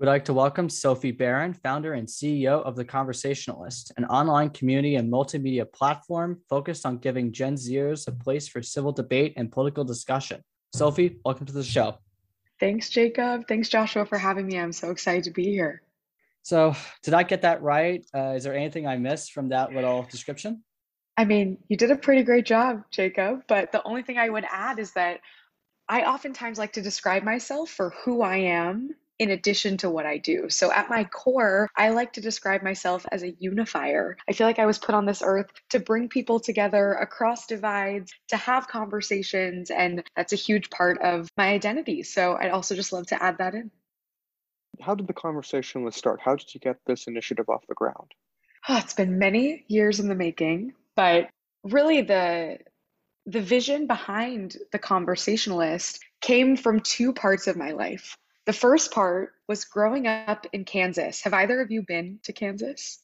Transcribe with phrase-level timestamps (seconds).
[0.00, 4.94] We'd like to welcome Sophie Beren, founder and CEO of The Conversationalist, an online community
[4.94, 9.84] and multimedia platform focused on giving Gen Zers a place for civil debate and political
[9.84, 10.42] discussion.
[10.74, 11.98] Sophie, welcome to the show.
[12.58, 13.46] Thanks, Jacob.
[13.46, 14.58] Thanks, Joshua, for having me.
[14.58, 15.82] I'm so excited to be here.
[16.44, 18.02] So, did I get that right?
[18.14, 20.64] Uh, is there anything I missed from that little description?
[21.18, 23.42] I mean, you did a pretty great job, Jacob.
[23.46, 25.20] But the only thing I would add is that
[25.90, 30.16] I oftentimes like to describe myself for who I am in addition to what I
[30.16, 30.48] do.
[30.48, 34.16] So at my core, I like to describe myself as a unifier.
[34.26, 38.14] I feel like I was put on this earth to bring people together across divides,
[38.28, 42.02] to have conversations, and that's a huge part of my identity.
[42.02, 43.70] So I'd also just love to add that in.
[44.80, 46.20] How did the conversation start?
[46.24, 48.12] How did you get this initiative off the ground?
[48.70, 51.28] Oh, it's been many years in the making, but
[51.62, 52.58] really the
[53.26, 58.16] the vision behind the conversationalist came from two parts of my life.
[58.46, 61.22] The first part was growing up in Kansas.
[61.22, 62.98] Have either of you been to Kansas?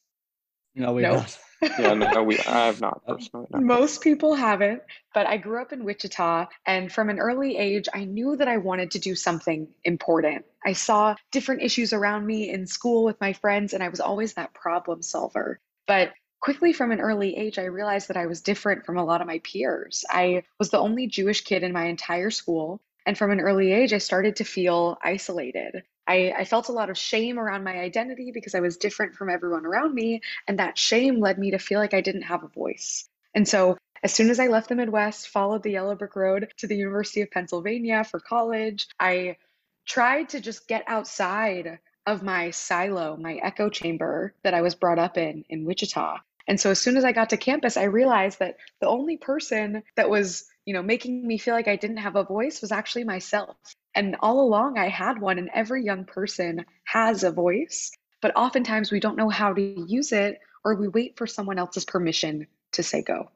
[0.77, 1.25] No, we no.
[1.79, 3.47] yeah, no, we I have not personally.
[3.51, 3.59] No.
[3.59, 8.05] Most people haven't, but I grew up in Wichita, and from an early age, I
[8.05, 10.45] knew that I wanted to do something important.
[10.63, 14.35] I saw different issues around me in school with my friends, and I was always
[14.35, 15.59] that problem solver.
[15.87, 19.21] But quickly from an early age, I realized that I was different from a lot
[19.21, 20.05] of my peers.
[20.09, 22.81] I was the only Jewish kid in my entire school.
[23.07, 25.83] And from an early age, I started to feel isolated.
[26.05, 29.29] I, I, felt a lot of shame around my identity because I was different from
[29.29, 30.21] everyone around me.
[30.45, 33.07] And that shame led me to feel like I didn't have a voice.
[33.33, 36.67] And so, as soon as I left the Midwest, followed the Yellow Brick Road to
[36.67, 39.37] the University of Pennsylvania for college, I
[39.85, 44.99] tried to just get outside of my silo, my echo chamber that I was brought
[44.99, 46.17] up in in Wichita.
[46.45, 49.83] And so, as soon as I got to campus, I realized that the only person
[49.95, 53.05] that was you know, making me feel like I didn't have a voice was actually
[53.05, 53.55] myself.
[53.95, 57.89] And all along I had one, and every young person has a voice,
[58.21, 61.85] but oftentimes we don't know how to use it or we wait for someone else's
[61.85, 63.31] permission to say go.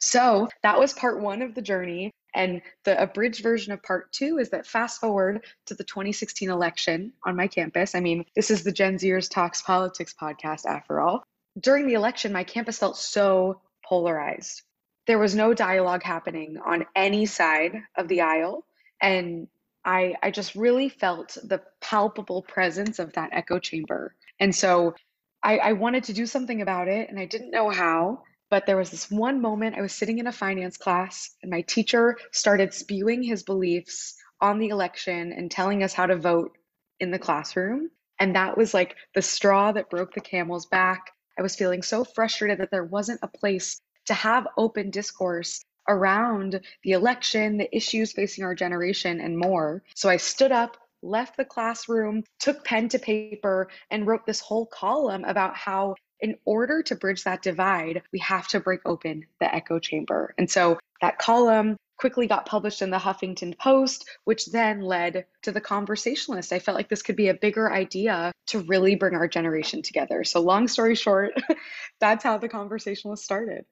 [0.00, 2.12] So that was part one of the journey.
[2.34, 7.12] And the abridged version of part two is that fast forward to the 2016 election
[7.26, 7.94] on my campus.
[7.94, 11.24] I mean, this is the Gen Zers Talks Politics podcast after all.
[11.60, 14.62] During the election, my campus felt so polarized
[15.08, 18.66] there was no dialogue happening on any side of the aisle.
[19.00, 19.48] And
[19.82, 24.14] I, I just really felt the palpable presence of that echo chamber.
[24.38, 24.94] And so
[25.42, 28.22] I, I wanted to do something about it, and I didn't know how.
[28.50, 31.62] But there was this one moment I was sitting in a finance class, and my
[31.62, 36.56] teacher started spewing his beliefs on the election and telling us how to vote
[37.00, 37.90] in the classroom.
[38.20, 41.12] And that was like the straw that broke the camel's back.
[41.38, 46.60] I was feeling so frustrated that there wasn't a place to have open discourse around
[46.82, 49.82] the election, the issues facing our generation, and more.
[49.94, 54.66] So I stood up, left the classroom, took pen to paper, and wrote this whole
[54.66, 59.54] column about how, in order to bridge that divide, we have to break open the
[59.54, 60.34] echo chamber.
[60.36, 65.52] And so that column quickly got published in the Huffington Post, which then led to
[65.52, 66.52] the conversationalist.
[66.52, 70.24] I felt like this could be a bigger idea to really bring our generation together.
[70.24, 71.32] So, long story short,
[72.00, 73.64] that's how the conversationalist started.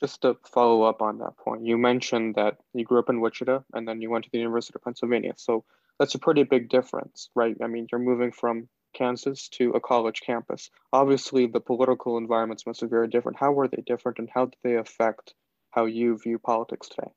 [0.00, 3.62] Just to follow up on that point, you mentioned that you grew up in Wichita
[3.72, 5.34] and then you went to the University of Pennsylvania.
[5.36, 5.64] So
[5.98, 7.56] that's a pretty big difference, right?
[7.62, 10.70] I mean, you're moving from Kansas to a college campus.
[10.92, 13.38] Obviously, the political environments must be very different.
[13.38, 15.34] How were they different and how did they affect
[15.70, 17.10] how you view politics today?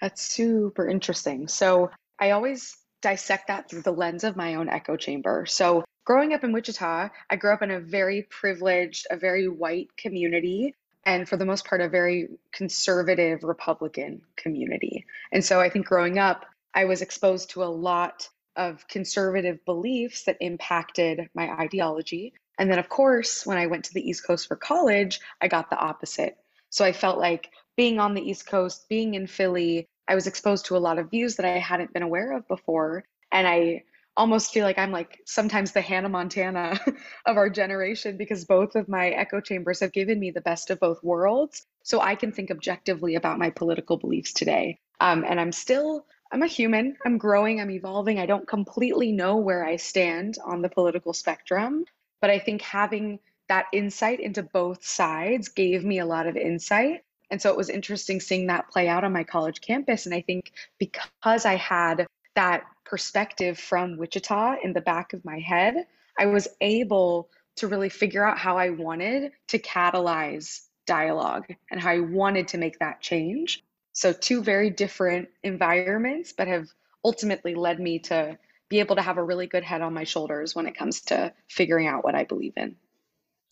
[0.00, 1.48] That's super interesting.
[1.48, 5.46] So I always dissect that through the lens of my own echo chamber.
[5.46, 9.88] So growing up in Wichita, I grew up in a very privileged, a very white
[9.96, 10.74] community
[11.04, 15.06] and for the most part, a very conservative Republican community.
[15.32, 16.44] And so I think growing up,
[16.74, 22.34] I was exposed to a lot of conservative beliefs that impacted my ideology.
[22.58, 25.70] And then, of course, when I went to the East Coast for college, I got
[25.70, 26.36] the opposite.
[26.68, 30.66] So I felt like being on the East Coast, being in Philly, I was exposed
[30.66, 33.04] to a lot of views that I hadn't been aware of before.
[33.32, 33.84] And I
[34.16, 36.78] almost feel like I'm like sometimes the Hannah Montana
[37.26, 40.80] of our generation because both of my echo chambers have given me the best of
[40.80, 41.66] both worlds.
[41.82, 44.78] So I can think objectively about my political beliefs today.
[45.00, 48.18] Um, and I'm still, I'm a human, I'm growing, I'm evolving.
[48.18, 51.84] I don't completely know where I stand on the political spectrum,
[52.20, 53.18] but I think having
[53.48, 57.02] that insight into both sides gave me a lot of insight.
[57.30, 60.06] And so it was interesting seeing that play out on my college campus.
[60.06, 65.38] And I think because I had that perspective from Wichita in the back of my
[65.38, 65.86] head,
[66.18, 71.90] I was able to really figure out how I wanted to catalyze dialogue and how
[71.92, 73.62] I wanted to make that change.
[73.92, 76.66] So, two very different environments, but have
[77.04, 78.36] ultimately led me to
[78.68, 81.32] be able to have a really good head on my shoulders when it comes to
[81.48, 82.74] figuring out what I believe in.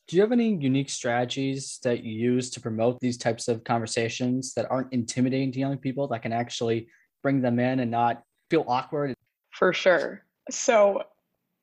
[0.08, 4.54] Do you have any unique strategies that you use to promote these types of conversations
[4.54, 6.88] that aren't intimidating to young people that can actually
[7.22, 9.14] bring them in and not feel awkward?
[9.58, 10.22] For sure.
[10.50, 11.02] So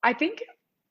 [0.03, 0.43] I think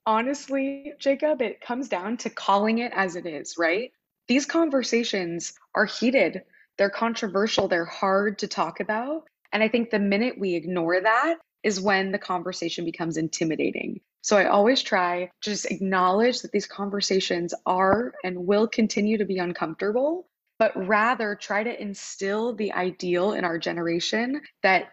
[0.07, 3.93] honestly, Jacob, it comes down to calling it as it is, right?
[4.27, 6.45] These conversations are heated,
[6.79, 9.25] they're controversial, they're hard to talk about.
[9.53, 14.01] And I think the minute we ignore that is when the conversation becomes intimidating.
[14.23, 19.27] So I always try to just acknowledge that these conversations are and will continue to
[19.27, 20.27] be uncomfortable,
[20.59, 24.89] but rather try to instill the ideal in our generation that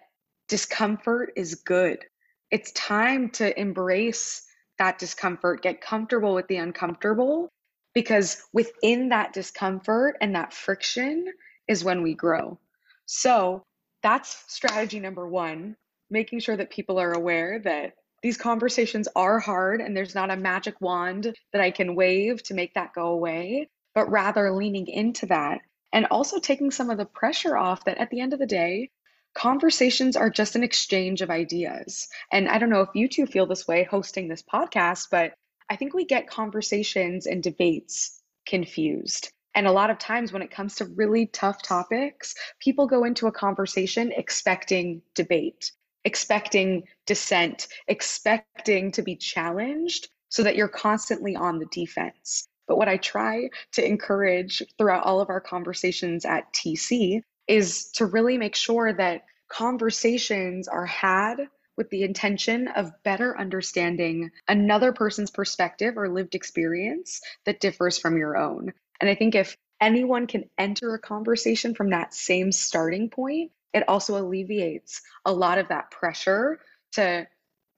[0.52, 2.04] discomfort is good.
[2.52, 4.46] It's time to embrace
[4.80, 7.48] that discomfort, get comfortable with the uncomfortable,
[7.94, 11.26] because within that discomfort and that friction
[11.70, 12.60] is when we grow.
[13.06, 13.64] So
[14.04, 15.78] that's strategy number one,
[16.10, 20.36] making sure that people are aware that these conversations are hard and there's not a
[20.36, 25.28] magic wand that I can wave to make that go away, but rather leaning into
[25.28, 25.60] that
[25.94, 28.90] and also taking some of the pressure off that at the end of the day,
[29.34, 32.08] conversations are just an exchange of ideas.
[32.32, 35.34] And I don't know if you two feel this way hosting this podcast, but
[35.70, 39.32] I think we get conversations and debates confused.
[39.54, 43.28] And a lot of times when it comes to really tough topics, people go into
[43.28, 45.72] a conversation expecting debate
[46.04, 52.48] expecting dissent, expecting to be challenged so that you're constantly on the defense.
[52.68, 58.06] But what I try to encourage throughout all of our conversations at TC is to
[58.06, 61.38] really make sure that conversations are had
[61.76, 68.18] with the intention of better understanding another person's perspective or lived experience that differs from
[68.18, 68.72] your own.
[69.02, 73.84] And I think if anyone can enter a conversation from that same starting point, it
[73.86, 76.62] also alleviates a lot of that pressure
[76.94, 77.28] to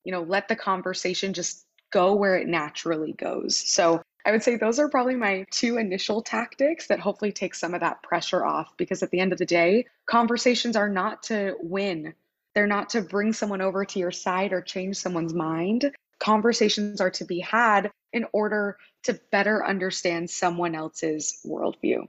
[0.04, 4.56] you know let the conversation just go where it naturally goes so i would say
[4.56, 8.76] those are probably my two initial tactics that hopefully take some of that pressure off
[8.78, 12.14] because at the end of the day conversations are not to win.
[12.54, 15.92] They're not to bring someone over to your side or change someone's mind.
[16.20, 22.08] Conversations are to be had in order to better understand someone else's worldview.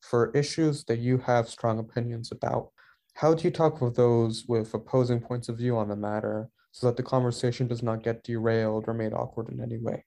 [0.00, 2.70] For issues that you have strong opinions about,
[3.14, 6.86] how do you talk with those with opposing points of view on the matter so
[6.86, 10.04] that the conversation does not get derailed or made awkward in any way?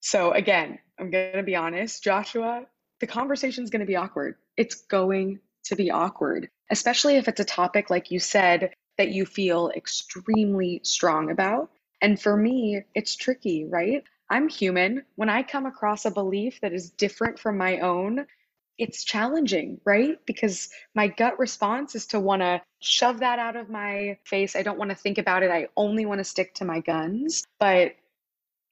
[0.00, 2.66] So, again, I'm going to be honest, Joshua,
[3.00, 4.36] the conversation is going to be awkward.
[4.56, 9.26] It's going to be awkward, especially if it's a topic, like you said, that you
[9.26, 11.70] feel extremely strong about.
[12.02, 14.04] And for me, it's tricky, right?
[14.28, 15.04] I'm human.
[15.16, 18.26] When I come across a belief that is different from my own,
[18.78, 20.18] it's challenging, right?
[20.24, 24.56] Because my gut response is to want to shove that out of my face.
[24.56, 25.50] I don't want to think about it.
[25.50, 27.44] I only want to stick to my guns.
[27.58, 27.92] But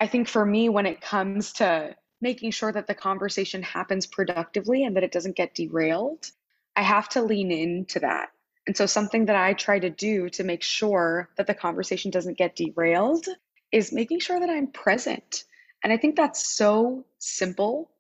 [0.01, 4.85] I think for me, when it comes to making sure that the conversation happens productively
[4.85, 6.31] and that it doesn't get derailed,
[6.77, 8.31] I have to lean into that.
[8.67, 12.39] And so, something that I try to do to make sure that the conversation doesn't
[12.39, 13.27] get derailed
[13.73, 15.45] is making sure that I'm present.
[15.83, 17.91] And I think that's so simple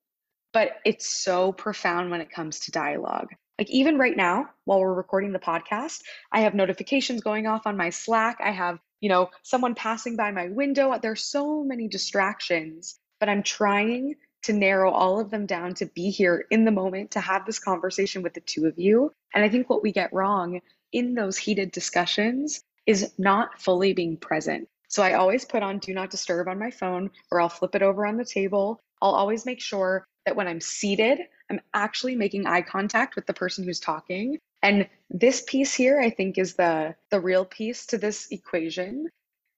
[0.53, 3.29] but it's so profound when it comes to dialogue.
[3.59, 6.03] Like even right now, while we're recording the podcast,
[6.33, 8.39] I have notifications going off on my Slack.
[8.43, 10.97] I have, you know, someone passing by my window.
[11.01, 16.11] There's so many distractions, but I'm trying to narrow all of them down to be
[16.11, 19.13] here in the moment to have this conversation with the two of you.
[19.35, 20.61] And I think what we get wrong
[20.93, 24.69] in those heated discussions is not fully being present.
[24.89, 27.83] So I always put on do not disturb on my phone or I'll flip it
[27.83, 28.81] over on the table.
[29.03, 31.19] I'll always make sure that when I'm seated,
[31.51, 34.39] I'm actually making eye contact with the person who's talking.
[34.63, 39.09] And this piece here, I think, is the, the real piece to this equation,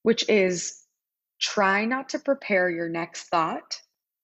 [0.03, 0.81] which is
[1.39, 3.81] try not to prepare your next thought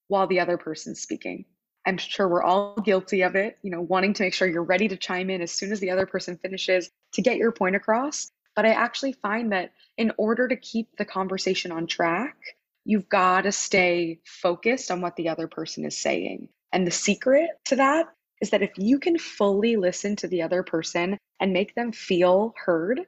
[0.08, 1.46] while the other person's speaking.
[1.86, 4.90] I'm sure we're all guilty of it, you know, wanting to make sure you're ready
[4.90, 8.30] to chime in as soon as the other person finishes to get your point across.
[8.56, 12.36] But I actually find that in order to keep the conversation on track,
[12.84, 16.50] you've got to stay focused on what the other person is saying.
[16.74, 18.08] And the secret to that
[18.42, 22.54] is that if you can fully listen to the other person and make them feel
[22.58, 23.02] heard,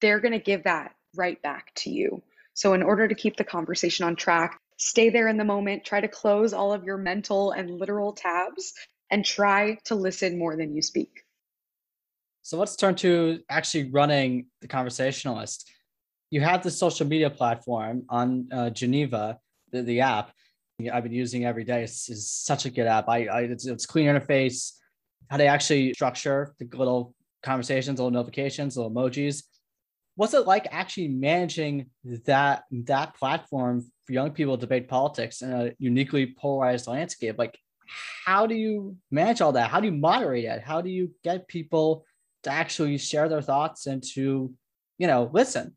[0.00, 2.22] they're going to give that right back to you.
[2.54, 6.00] So, in order to keep the conversation on track, stay there in the moment, try
[6.00, 8.72] to close all of your mental and literal tabs,
[9.10, 11.22] and try to listen more than you speak.
[12.42, 15.68] So let's turn to actually running the conversationalist.
[16.30, 19.40] You have the social media platform on uh, Geneva,
[19.72, 20.30] the, the app.
[20.92, 21.82] I've been using every day.
[21.82, 23.08] It's, it's such a good app.
[23.08, 24.72] I, I it's, it's clean interface.
[25.30, 29.42] How they actually structure the little conversations, little notifications, little emojis.
[30.16, 31.86] What's it like actually managing
[32.26, 37.36] that that platform for young people to debate politics in a uniquely polarized landscape?
[37.38, 37.58] Like,
[38.24, 39.70] how do you manage all that?
[39.70, 40.62] How do you moderate it?
[40.62, 42.04] How do you get people
[42.44, 44.52] to actually share their thoughts and to,
[44.98, 45.76] you know, listen?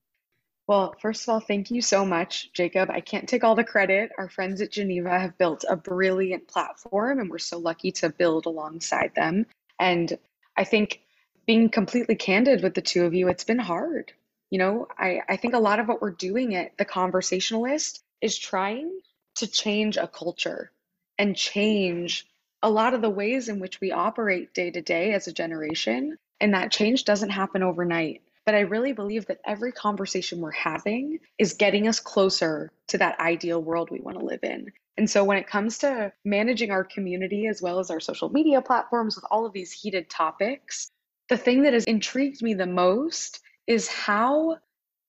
[0.69, 2.91] Well, first of all, thank you so much, Jacob.
[2.91, 4.11] I can't take all the credit.
[4.19, 8.45] Our friends at Geneva have built a brilliant platform, and we're so lucky to build
[8.45, 9.47] alongside them.
[9.79, 10.15] And
[10.55, 11.01] I think
[11.47, 14.13] being completely candid with the two of you, it's been hard.
[14.51, 18.37] You know, I, I think a lot of what we're doing at The Conversationalist is
[18.37, 18.91] trying
[19.37, 20.69] to change a culture
[21.17, 22.27] and change
[22.61, 26.19] a lot of the ways in which we operate day to day as a generation.
[26.39, 28.21] And that change doesn't happen overnight.
[28.49, 33.19] But I really believe that every conversation we're having is getting us closer to that
[33.19, 34.71] ideal world we want to live in.
[34.97, 38.63] And so when it comes to managing our community as well as our social media
[38.63, 40.89] platforms with all of these heated topics,
[41.27, 44.57] the thing that has intrigued me the most is how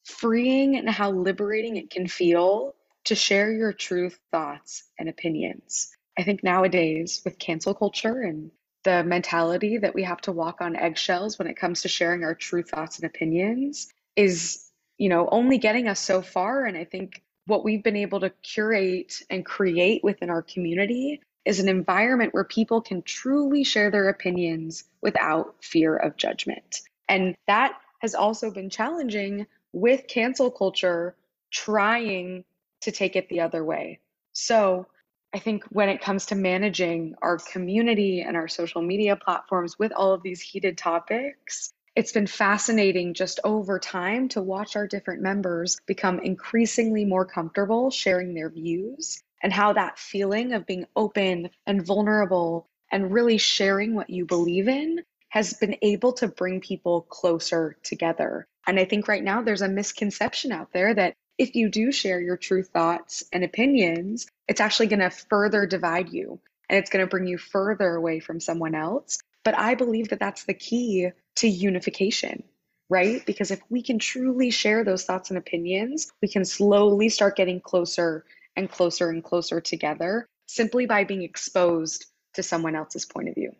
[0.04, 5.96] freeing and how liberating it can feel to share your truth, thoughts, and opinions.
[6.18, 8.50] I think nowadays, with cancel culture and
[8.84, 12.34] the mentality that we have to walk on eggshells when it comes to sharing our
[12.34, 16.64] true thoughts and opinions is you know only getting us so far.
[16.64, 21.58] And i think what we've been able to curate and create within our community is
[21.58, 26.80] an environment where people can truly share their opinions without fear of judgment.
[27.08, 31.16] And that has also been challenging with cancel culture
[31.50, 32.44] trying
[32.82, 34.00] to take it the other way.
[34.32, 34.86] So
[35.32, 39.92] I think when it comes to managing our community and our social media platforms with
[39.92, 45.22] all of these heated topics, it's been fascinating just over time to watch our different
[45.22, 51.50] members become increasingly more comfortable sharing their views and how that feeling of being open
[51.66, 57.02] and vulnerable and really sharing what you believe in has been able to bring people
[57.02, 58.46] closer together.
[58.66, 62.20] And I think right now there's a misconception out there that if you do share
[62.20, 67.04] your true thoughts and opinions, it's actually going to further divide you and it's going
[67.04, 69.20] to bring you further away from someone else.
[69.44, 72.42] But I believe that that's the key to unification,
[72.90, 73.24] right?
[73.24, 77.60] Because if we can truly share those thoughts and opinions, we can slowly start getting
[77.60, 78.24] closer
[78.56, 83.52] and closer and closer together simply by being exposed to someone else's point of view.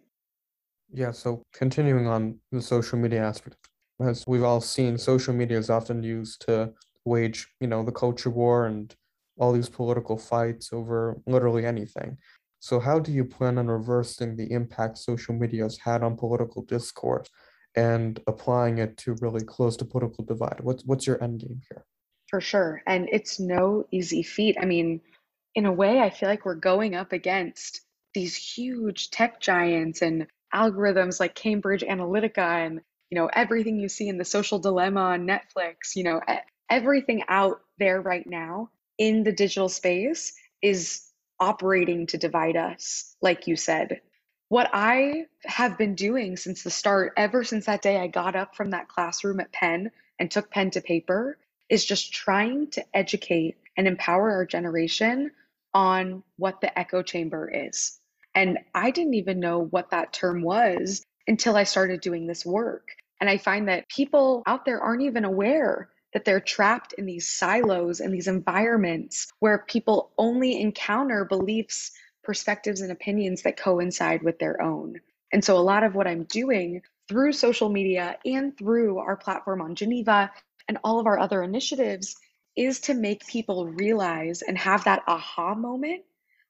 [0.92, 3.56] Yeah, so continuing on the social media aspect,
[4.00, 6.73] as we've all seen, social media is often used to
[7.04, 8.92] wage, you know, the culture war and
[9.40, 12.18] all these political fights over literally anything.
[12.61, 16.62] So, how do you plan on reversing the impact social media has had on political
[16.62, 17.26] discourse
[17.75, 20.61] and applying it to really close the political divide?
[20.61, 21.85] What's what's your end game here?
[22.28, 24.59] For sure, and it's no easy feat.
[24.61, 25.00] I mean,
[25.54, 27.80] in a way, I feel like we're going up against
[28.12, 34.09] these huge tech giants and algorithms like Cambridge Analytica and you know everything you see
[34.09, 35.97] in the social dilemma on Netflix.
[35.97, 36.20] You know,
[36.68, 38.68] everything out there right now
[39.00, 41.09] in the digital space is
[41.40, 44.02] operating to divide us, like you said.
[44.50, 48.54] What I have been doing since the start, ever since that day I got up
[48.54, 49.90] from that classroom at Penn
[50.21, 51.38] and took pen to paper,
[51.71, 55.33] is just trying to educate and empower our generation
[55.75, 57.99] on what the echo chamber is.
[58.35, 62.88] And I didn't even know what that term was until I started doing this work.
[63.21, 67.29] And I find that people out there aren't even aware that they're trapped in these
[67.29, 74.38] silos and these environments where people only encounter beliefs, perspectives, and opinions that coincide with
[74.38, 75.00] their own.
[75.33, 79.61] And so, a lot of what I'm doing through social media and through our platform
[79.61, 80.31] on Geneva
[80.69, 82.17] and all of our other initiatives
[82.57, 86.02] is to make people realize and have that aha moment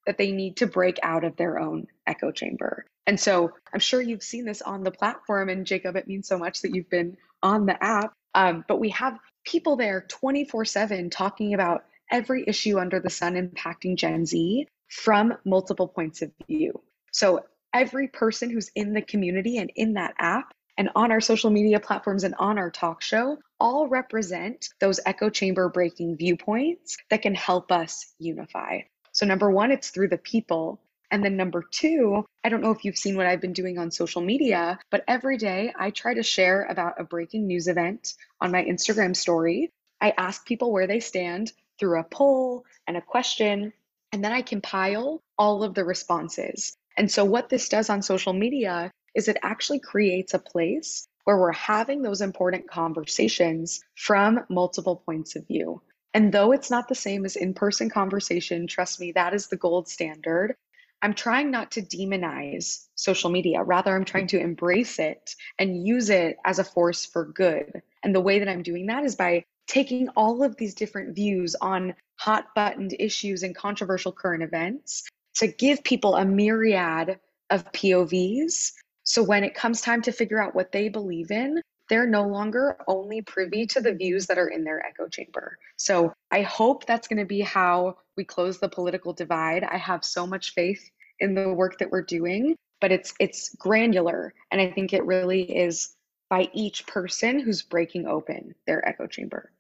[0.07, 2.85] that they need to break out of their own echo chamber.
[3.07, 5.49] And so I'm sure you've seen this on the platform.
[5.49, 8.13] And Jacob, it means so much that you've been on the app.
[8.35, 13.35] Um, but we have people there 24 7 talking about every issue under the sun
[13.35, 16.81] impacting Gen Z from multiple points of view.
[17.13, 21.51] So every person who's in the community and in that app and on our social
[21.51, 27.23] media platforms and on our talk show all represent those echo chamber breaking viewpoints that
[27.23, 28.81] can help us unify.
[29.13, 30.81] So, number one, it's through the people.
[31.11, 33.91] And then number two, I don't know if you've seen what I've been doing on
[33.91, 38.53] social media, but every day I try to share about a breaking news event on
[38.53, 39.73] my Instagram story.
[40.01, 43.73] I ask people where they stand through a poll and a question,
[44.13, 46.77] and then I compile all of the responses.
[46.97, 51.39] And so, what this does on social media is it actually creates a place where
[51.39, 55.83] we're having those important conversations from multiple points of view.
[56.13, 59.57] And though it's not the same as in person conversation, trust me, that is the
[59.57, 60.57] gold standard.
[61.03, 63.63] I'm trying not to demonize social media.
[63.63, 67.83] Rather, I'm trying to embrace it and use it as a force for good.
[68.03, 71.55] And the way that I'm doing that is by taking all of these different views
[71.61, 75.05] on hot buttoned issues and controversial current events
[75.37, 78.73] to give people a myriad of POVs.
[79.05, 82.79] So when it comes time to figure out what they believe in, they're no longer
[82.87, 85.59] only privy to the views that are in their echo chamber.
[85.77, 89.65] So I hope that's going to be how we close the political divide.
[89.65, 94.33] I have so much faith in the work that we're doing, but it's it's granular
[94.51, 95.95] and I think it really is
[96.31, 99.51] by each person who's breaking open their echo chamber.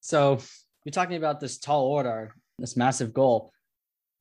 [0.00, 0.38] So,
[0.84, 3.50] you're talking about this tall order, this massive goal.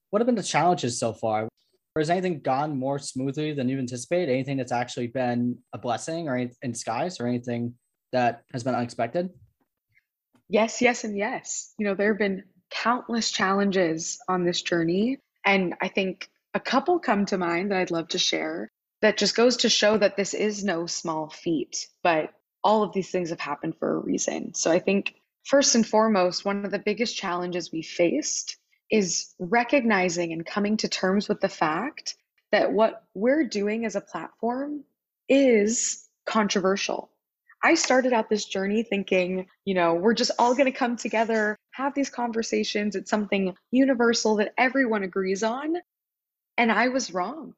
[0.10, 1.48] What have been the challenges so far?
[1.96, 4.30] Or has anything gone more smoothly than you anticipated?
[4.30, 7.76] Anything that's actually been a blessing or in disguise or anything
[8.12, 9.30] that has been unexpected?
[10.50, 11.74] Yes, yes, and yes.
[11.80, 15.20] You know, there have been countless challenges on this journey.
[15.46, 18.70] And I think a couple come to mind that I'd love to share
[19.02, 22.34] that just goes to show that this is no small feat, but
[22.64, 24.54] all of these things have happened for a reason.
[24.54, 25.14] So I think
[25.46, 28.58] first and foremost, one of the biggest challenges we faced
[28.92, 32.16] is recognizing and coming to terms with the fact
[32.52, 34.84] that what we're doing as a platform
[35.28, 37.10] is controversial.
[37.64, 41.58] I started out this journey thinking, you know, we're just all going to come together,
[41.72, 42.96] have these conversations.
[42.96, 45.76] It's something universal that everyone agrees on.
[46.58, 47.56] And I was wrong.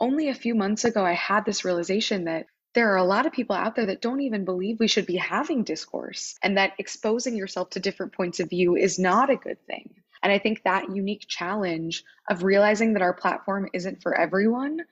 [0.00, 3.32] Only a few months ago, I had this realization that there are a lot of
[3.32, 7.36] people out there that don't even believe we should be having discourse and that exposing
[7.36, 9.94] yourself to different points of view is not a good thing.
[10.28, 14.82] And I think that unique challenge of realizing that our platform isn't for everyone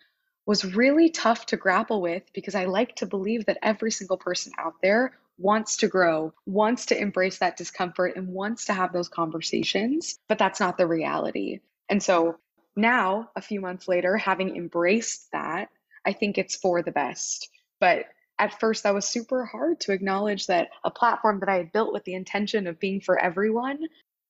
[0.46, 4.54] was really tough to grapple with because I like to believe that every single person
[4.56, 9.10] out there wants to grow, wants to embrace that discomfort, and wants to have those
[9.10, 10.18] conversations.
[10.26, 11.60] But that's not the reality.
[11.90, 12.38] And so
[12.74, 15.68] now, a few months later, having embraced that,
[16.06, 17.50] I think it's for the best.
[17.78, 18.06] But
[18.38, 21.92] at first, that was super hard to acknowledge that a platform that I had built
[21.92, 23.80] with the intention of being for everyone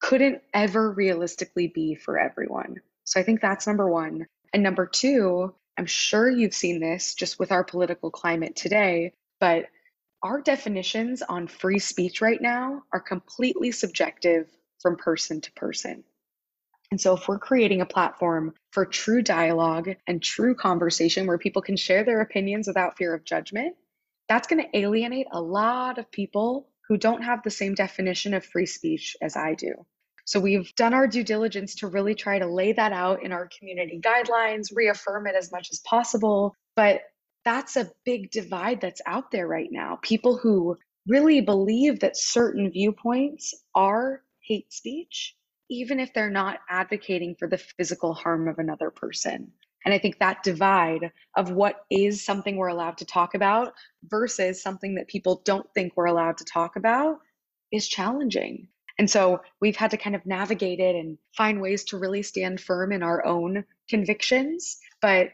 [0.07, 2.77] couldn't ever realistically be for everyone.
[3.03, 4.29] So I think that's number one.
[4.53, 9.64] And number two, I'm sure you've seen this just with our political climate today, but
[10.23, 14.49] our definitions on free speech right now are completely subjective
[14.81, 16.05] from person to person.
[16.92, 21.62] And so, if we're creating a platform for true dialogue and true conversation where people
[21.62, 23.75] can share their opinions without fear of judgment,
[24.29, 28.45] that's going to alienate a lot of people who don't have the same definition of
[28.45, 29.85] free speech as I do.
[30.26, 33.48] So we've done our due diligence to really try to lay that out in our
[33.56, 36.54] community guidelines, reaffirm it as much as possible.
[36.74, 37.02] But
[37.44, 40.00] that's a big divide that's out there right now.
[40.02, 45.36] People who really believe that certain viewpoints are hate speech,
[45.70, 49.52] even if they're not advocating for the physical harm of another person.
[49.84, 54.60] And I think that divide of what is something we're allowed to talk about versus
[54.60, 57.20] something that people don't think we're allowed to talk about
[57.70, 58.66] is challenging.
[58.98, 62.61] And so we've had to kind of navigate it and find ways to really stand
[62.61, 64.78] firm in our own convictions.
[65.02, 65.30] But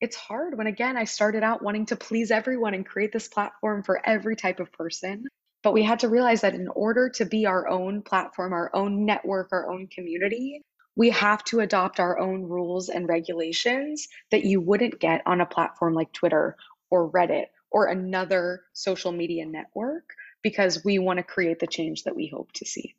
[0.00, 3.82] it's hard when, again, I started out wanting to please everyone and create this platform
[3.82, 5.24] for every type of person.
[5.62, 9.06] But we had to realize that in order to be our own platform, our own
[9.06, 10.62] network, our own community,
[10.96, 15.46] we have to adopt our own rules and regulations that you wouldn't get on a
[15.46, 16.56] platform like Twitter
[16.90, 20.04] or Reddit or another social media network
[20.44, 22.94] because we want to create the change that we hope to see.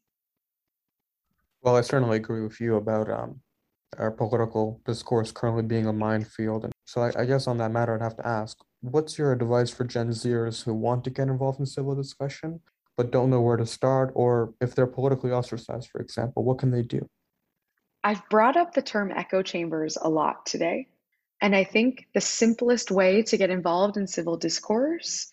[1.62, 3.40] Well, I certainly agree with you about um,
[3.98, 6.66] our political discourse currently being a minefield.
[6.66, 9.70] And so I, I guess on that matter, I'd have to ask, what's your advice
[9.70, 12.60] for Gen Zers who want to get involved in civil discussion,
[12.98, 16.72] but don't know where to start, or if they're politically ostracized, for example, what can
[16.72, 17.08] they do?
[18.04, 20.88] I've brought up the term echo chambers a lot today.
[21.42, 25.30] And I think the simplest way to get involved in civil discourse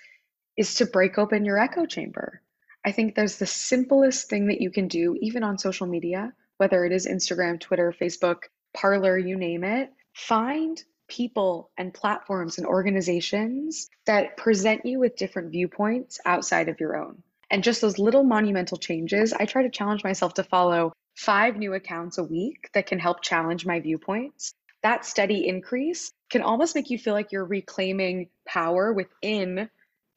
[0.56, 2.40] is to break open your echo chamber.
[2.84, 6.84] I think there's the simplest thing that you can do, even on social media, whether
[6.84, 9.92] it is Instagram, Twitter, Facebook, Parler, you name it.
[10.14, 16.96] Find people and platforms and organizations that present you with different viewpoints outside of your
[16.96, 17.22] own.
[17.50, 21.74] And just those little monumental changes, I try to challenge myself to follow five new
[21.74, 24.54] accounts a week that can help challenge my viewpoints.
[24.82, 29.68] That steady increase can almost make you feel like you're reclaiming power within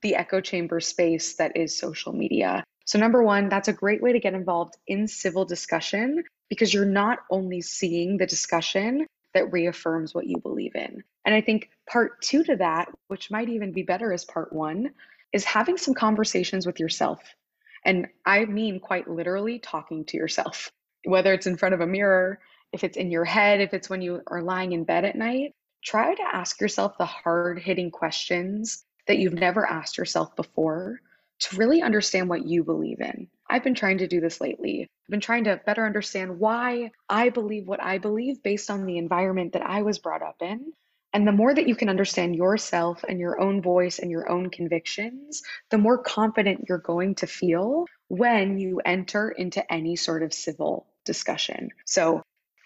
[0.06, 2.64] the echo chamber space that is social media.
[2.86, 6.86] So, number one, that's a great way to get involved in civil discussion because you're
[6.86, 11.04] not only seeing the discussion that reaffirms what you believe in.
[11.26, 14.92] And I think part two to that, which might even be better as part one,
[15.34, 17.20] is having some conversations with yourself.
[17.84, 20.72] And I mean quite literally talking to yourself,
[21.04, 22.40] whether it's in front of a mirror,
[22.72, 25.54] if it's in your head, if it's when you are lying in bed at night.
[25.84, 31.00] Try to ask yourself the hard hitting questions that you've never asked yourself before
[31.40, 33.28] to really understand what you believe in.
[33.50, 34.82] I've been trying to do this lately.
[34.82, 38.98] I've been trying to better understand why I believe what I believe based on the
[38.98, 40.74] environment that I was brought up in.
[41.14, 44.50] And the more that you can understand yourself and your own voice and your own
[44.50, 50.34] convictions, the more confident you're going to feel when you enter into any sort of
[50.34, 51.70] civil discussion.
[51.86, 52.22] So,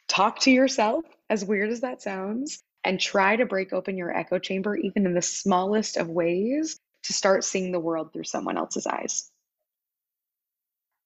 [0.08, 4.40] talk to yourself, as weird as that sounds, and try to break open your echo
[4.40, 8.88] chamber, even in the smallest of ways, to start seeing the world through someone else's
[8.88, 9.30] eyes.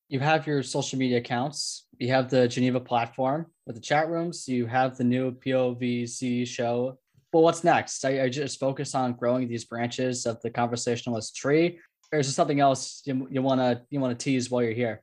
[0.08, 1.86] You have your social media accounts.
[2.00, 4.48] You have the Geneva platform with the chat rooms.
[4.48, 7.00] You have the new POVZ show.
[7.34, 8.06] But what's next?
[8.06, 11.80] I, I just focus on growing these branches of the conversationalist tree,
[12.14, 15.02] or is there something else you, you wanna you wanna tease while you're here?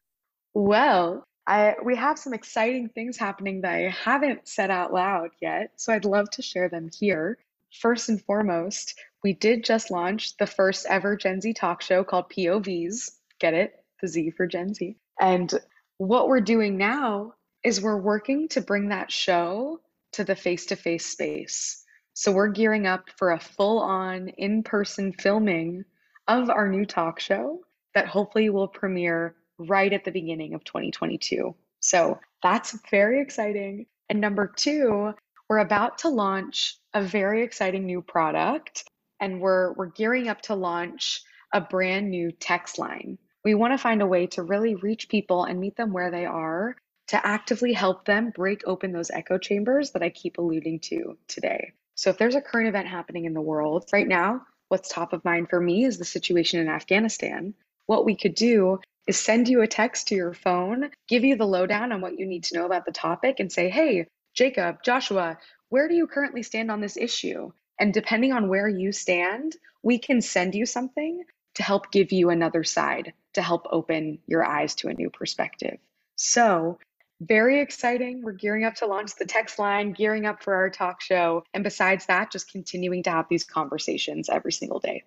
[0.55, 5.73] Well, I we have some exciting things happening that I haven't said out loud yet,
[5.75, 7.39] so I'd love to share them here.
[7.81, 12.31] First and foremost, we did just launch the first ever Gen Z talk show called
[12.31, 13.11] POVZ.
[13.41, 13.75] Get it?
[14.01, 14.97] The Z for Gen Z.
[15.21, 15.53] And
[15.99, 17.35] what we're doing now
[17.65, 19.81] is we're working to bring that show
[20.13, 21.85] to the face to face space.
[22.15, 25.85] So we're gearing up for a full on in person filming
[26.29, 27.59] of our new talk show
[27.97, 29.35] that hopefully will premiere
[29.69, 31.55] right at the beginning of 2022.
[31.81, 33.87] So that's very exciting.
[34.09, 35.15] And number two,
[35.49, 38.85] we're about to launch a very exciting new product
[39.21, 43.19] and we're we're gearing up to launch a brand new text line.
[43.45, 46.27] We want to find a way to really reach people and meet them where they
[46.27, 46.77] are
[47.09, 51.73] to actively help them break open those echo chambers that I keep alluding to today.
[51.97, 55.25] So if there's a current event happening in the world right now, what's top of
[55.25, 57.55] mind for me is the situation in Afghanistan.
[57.87, 58.79] What we could do
[59.11, 62.25] is send you a text to your phone, give you the lowdown on what you
[62.27, 65.37] need to know about the topic, and say, hey, Jacob, Joshua,
[65.69, 67.51] where do you currently stand on this issue?
[67.81, 71.25] And depending on where you stand, we can send you something
[71.57, 75.79] to help give you another side, to help open your eyes to a new perspective.
[76.15, 76.79] So,
[77.21, 78.23] very exciting.
[78.23, 81.43] We're gearing up to launch the text line, gearing up for our talk show.
[81.53, 85.03] And besides that, just continuing to have these conversations every single day.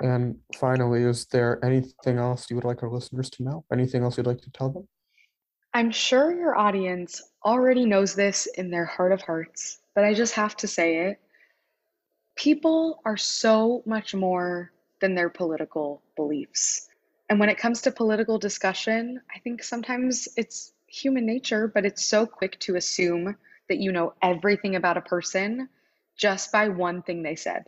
[0.00, 3.64] And finally, is there anything else you would like our listeners to know?
[3.72, 4.88] Anything else you'd like to tell them?
[5.74, 10.34] I'm sure your audience already knows this in their heart of hearts, but I just
[10.34, 11.20] have to say it
[12.40, 16.88] people are so much more than their political beliefs.
[17.28, 22.04] And when it comes to political discussion, I think sometimes it's human nature, but it's
[22.04, 23.36] so quick to assume
[23.68, 25.68] that you know everything about a person
[26.16, 27.64] just by one thing they said.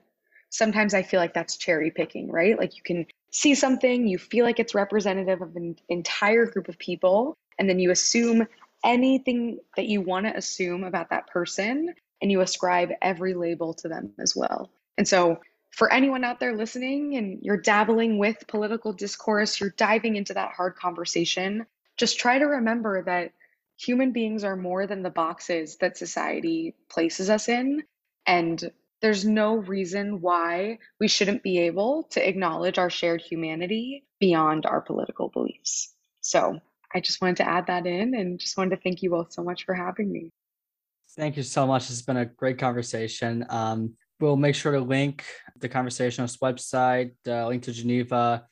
[0.52, 2.58] Sometimes I feel like that's cherry picking, right?
[2.58, 6.78] Like you can see something, you feel like it's representative of an entire group of
[6.78, 8.46] people, and then you assume
[8.84, 13.88] anything that you want to assume about that person and you ascribe every label to
[13.88, 14.70] them as well.
[14.98, 20.16] And so, for anyone out there listening and you're dabbling with political discourse, you're diving
[20.16, 21.64] into that hard conversation,
[21.96, 23.32] just try to remember that
[23.78, 27.82] human beings are more than the boxes that society places us in.
[28.26, 28.70] And
[29.02, 34.80] there's no reason why we shouldn't be able to acknowledge our shared humanity beyond our
[34.80, 35.92] political beliefs.
[36.20, 36.60] So
[36.94, 39.42] I just wanted to add that in and just wanted to thank you both so
[39.42, 40.30] much for having me.
[41.16, 41.90] Thank you so much.
[41.90, 43.44] It's been a great conversation.
[43.50, 45.24] Um, we'll make sure to link
[45.58, 48.46] the conversationalist website, uh, link to Geneva,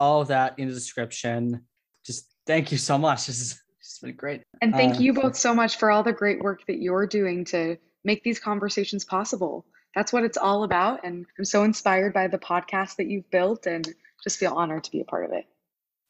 [0.00, 1.62] all of that in the description.
[2.04, 3.26] Just thank you so much.
[3.82, 4.42] This has been great.
[4.60, 7.44] And thank uh, you both so much for all the great work that you're doing
[7.46, 9.66] to make these conversations possible.
[9.94, 11.00] That's what it's all about.
[11.04, 13.88] And I'm so inspired by the podcast that you've built and
[14.22, 15.44] just feel honored to be a part of it.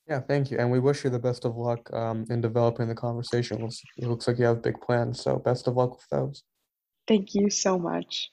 [0.09, 0.59] Yeah, thank you.
[0.59, 3.62] And we wish you the best of luck um, in developing the conversation.
[3.99, 5.21] It looks like you have big plans.
[5.23, 6.42] So best of luck with those.
[7.09, 8.31] Thank you so much.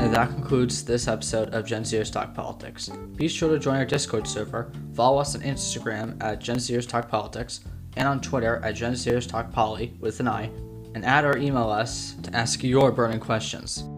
[0.00, 2.88] And that concludes this episode of Gen Zers Talk Politics.
[3.16, 7.10] Be sure to join our Discord server, follow us on Instagram at Gen Zers Talk
[7.10, 7.60] Politics,
[7.96, 10.50] and on Twitter at Gen Zers Talk Poly with an I,
[10.94, 13.88] and add or email us to ask your burning questions.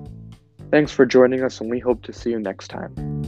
[0.70, 3.19] Thanks for joining us, and we hope to see you next time.